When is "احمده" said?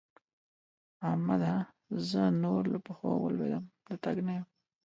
1.09-1.55